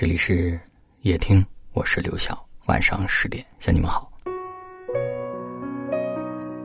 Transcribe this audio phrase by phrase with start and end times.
[0.00, 0.58] 这里是
[1.02, 1.44] 夜听，
[1.74, 2.42] 我是刘晓。
[2.68, 4.10] 晚上十点向你们好。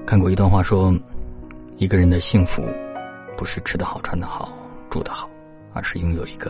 [0.07, 0.97] 看过一段话，说
[1.75, 2.63] 一个人的幸福，
[3.35, 4.57] 不是吃得好、穿得好、
[4.89, 5.29] 住得好，
[5.73, 6.49] 而是拥有一个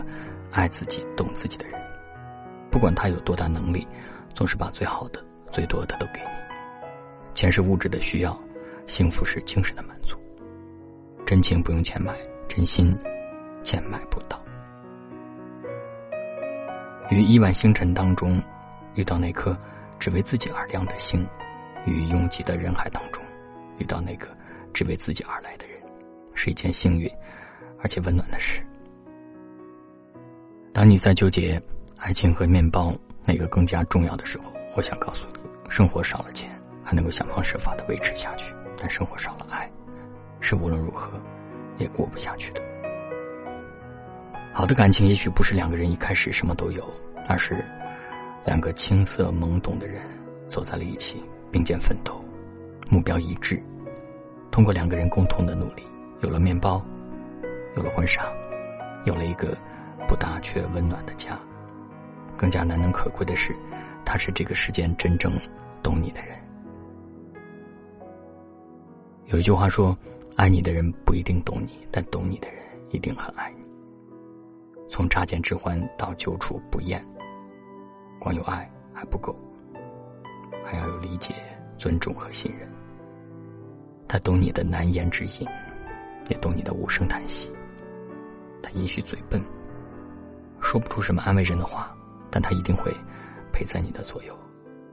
[0.52, 1.82] 爱自己、懂自己的人。
[2.70, 3.88] 不管他有多大能力，
[4.32, 6.28] 总是把最好的、最多的都给你。
[7.34, 8.40] 钱是物质的需要，
[8.86, 10.16] 幸福是精神的满足。
[11.26, 12.16] 真情不用钱买，
[12.48, 12.96] 真心
[13.64, 14.40] 钱买不到。
[17.10, 18.42] 于亿万星辰当中，
[18.96, 19.58] 遇到那颗
[20.00, 21.24] 只为自己而亮的星；
[21.86, 23.24] 于拥挤的人海当中，
[23.78, 24.28] 遇到那个
[24.74, 25.78] 只为自己而来的人，
[26.34, 27.10] 是一件幸运
[27.80, 28.66] 而且温暖的事。
[30.74, 31.62] 当你在纠结
[31.98, 36.50] 爱情和面包哪个更加重要的时候，我想告诉你：生活少了钱
[36.84, 39.72] 还能够想方设法的维持下去，但生活少了爱，
[40.42, 41.12] 是无论如何
[41.78, 42.65] 也过不下去的。
[44.58, 46.82] 好的感情也许不是两个人一开始什么都有，
[47.28, 47.62] 而是
[48.46, 50.02] 两个青涩懵懂的人
[50.48, 51.22] 走在了一起，
[51.52, 52.24] 并肩奋斗，
[52.90, 53.62] 目标一致。
[54.52, 55.84] 通过两个人共同的努力，
[56.22, 56.82] 有了面包，
[57.76, 58.32] 有了婚纱，
[59.04, 59.58] 有了一个
[60.08, 61.38] 不大却温暖的家。
[62.38, 63.54] 更加难能可贵的是，
[64.06, 65.34] 他是这个世间真正
[65.84, 66.34] 懂你的人。
[69.26, 69.98] 有一句话说
[70.38, 73.66] ：“爱你的人不一定懂你，但懂你的人一定很爱你。”
[74.90, 77.06] 从乍见之欢到久处不厌，
[78.20, 79.38] 光有爱还不够，
[80.64, 81.34] 还要有理解、
[81.78, 82.70] 尊重和信任。
[84.08, 85.48] 他懂你的难言之隐，
[86.30, 87.50] 也懂你的无声叹息。
[88.62, 89.42] 他也许嘴笨，
[90.62, 91.94] 说不出什么安慰人的话，
[92.32, 92.94] 但他一定会
[93.52, 94.38] 陪在你的左右，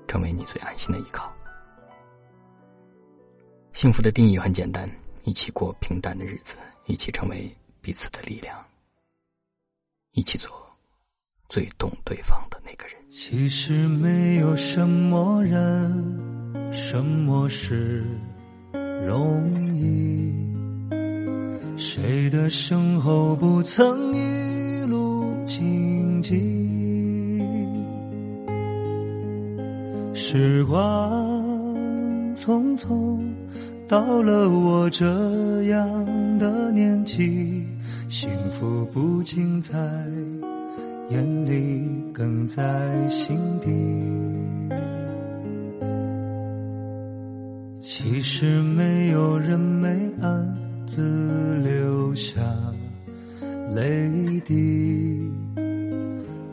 [0.08, 1.32] 成为你最安心的依靠。
[3.72, 4.90] 幸福的定义很简单：
[5.24, 6.56] 一起过平淡的日子，
[6.86, 8.56] 一起成为彼此的力量。
[10.14, 10.50] 一起做
[11.48, 12.94] 最懂对方的那个人。
[13.10, 15.90] 其实没有什么人、
[16.70, 18.04] 什么事
[19.06, 20.30] 容易，
[21.78, 26.38] 谁的身后不曾一路荆棘？
[30.14, 30.76] 时光
[32.34, 33.18] 匆匆，
[33.88, 35.06] 到了我这
[35.64, 37.66] 样的年纪。
[38.12, 39.72] 幸福不仅在
[41.08, 42.62] 眼里，更在
[43.08, 43.70] 心底。
[47.80, 49.88] 其实没有人没
[50.20, 50.46] 暗
[50.86, 52.38] 自流下
[53.74, 54.10] 泪
[54.44, 55.32] 滴，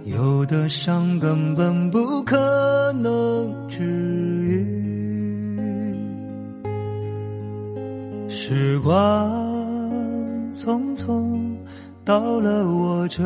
[0.06, 3.84] 有的伤根本不可能治
[4.46, 4.66] 愈。
[8.30, 9.50] 时光。
[10.52, 11.49] 匆匆
[12.09, 13.22] 到了我这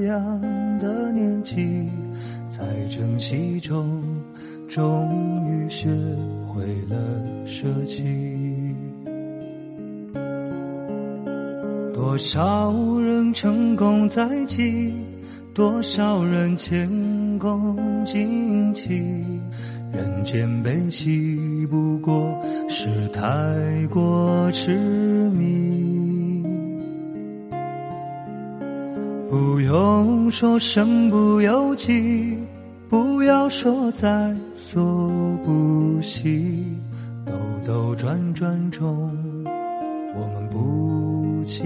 [0.00, 0.40] 样
[0.80, 1.88] 的年纪，
[2.48, 4.02] 在珍惜中，
[4.68, 5.08] 终
[5.48, 5.88] 于学
[6.48, 6.96] 会了
[7.46, 8.02] 舍弃。
[11.94, 14.92] 多少人成功在即，
[15.54, 16.88] 多少人前
[17.38, 19.04] 功尽弃，
[19.92, 22.36] 人间悲喜不过
[22.68, 23.22] 是太
[23.88, 24.76] 过痴
[25.30, 25.75] 迷。
[29.28, 32.38] 不用说身不由己，
[32.88, 34.84] 不要说在所
[35.44, 36.64] 不惜，
[37.24, 37.32] 兜
[37.64, 39.10] 兜转转中，
[40.14, 41.64] 我们不弃。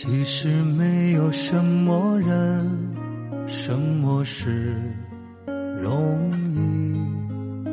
[0.00, 2.70] 其实没有什么人、
[3.48, 4.72] 什么事
[5.82, 7.66] 容易，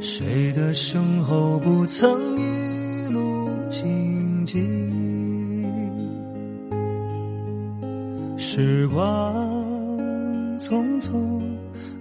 [0.00, 4.58] 谁的身后不曾一路荆棘？
[8.36, 8.98] 时光
[10.58, 11.40] 匆匆，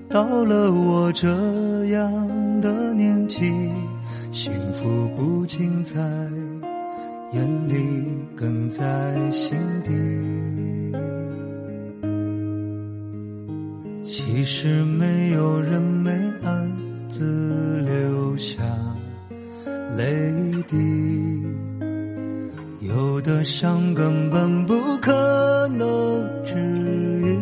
[0.09, 1.29] 到了我这
[1.89, 2.11] 样
[2.61, 3.53] 的年纪，
[4.31, 5.93] 幸福不仅在。
[7.35, 7.75] 眼里
[8.33, 8.81] 更在
[9.29, 9.91] 心底，
[14.03, 16.11] 其实没有人没
[16.43, 16.71] 暗
[17.09, 18.63] 自留下
[19.97, 20.05] 泪
[20.69, 20.77] 滴。
[22.79, 25.85] 有的伤根本不可能
[26.45, 26.55] 治
[27.19, 27.37] 愈。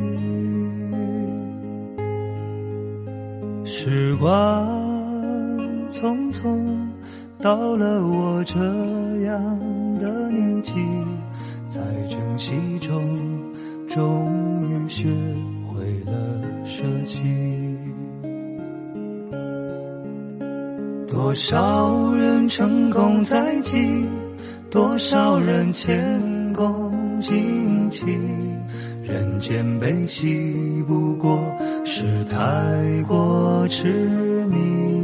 [3.63, 4.65] 时光
[5.87, 6.65] 匆匆，
[7.43, 8.57] 到了我这
[9.25, 9.59] 样
[9.99, 10.71] 的年纪，
[11.67, 13.03] 在珍惜中，
[13.85, 15.09] 终于学
[15.67, 16.13] 会了
[16.63, 17.21] 舍弃。
[21.05, 24.05] 多少人成功在即，
[24.71, 28.05] 多少人前功尽弃。
[29.01, 31.37] 人间悲喜，不过
[31.83, 35.02] 是太过痴迷。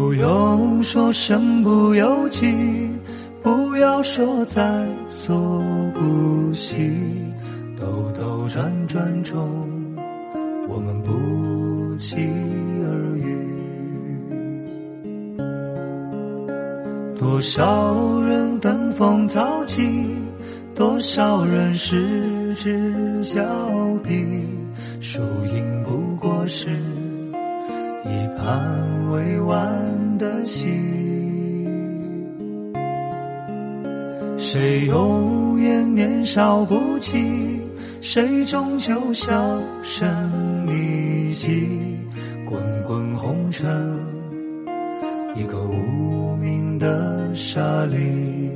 [0.00, 2.50] 不用说身不由己，
[3.42, 5.36] 不要说在所
[5.92, 6.90] 不惜。
[7.78, 7.86] 兜
[8.18, 9.36] 兜转转中，
[10.68, 12.16] 我们不期
[12.82, 13.36] 而遇。
[17.18, 19.86] 多少人登峰造极，
[20.74, 23.44] 多少人失之交
[24.02, 24.24] 臂，
[24.98, 25.20] 输
[25.54, 26.70] 赢不过是
[28.10, 30.66] 一盘未完的棋。
[34.36, 37.60] 谁永远年少不羁，
[38.00, 39.32] 谁终究销
[39.84, 40.08] 声
[40.66, 41.68] 匿迹。
[42.48, 43.64] 滚滚红尘，
[45.36, 48.49] 一个无名的沙砾。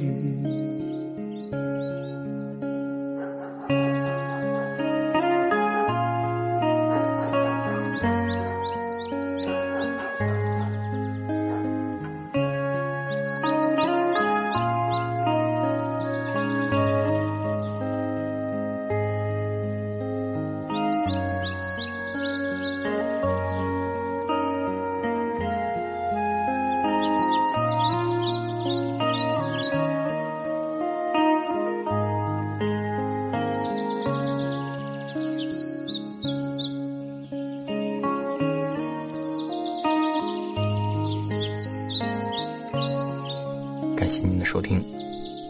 [44.55, 44.81] 收听，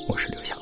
[0.09, 0.57] 我是刘晓。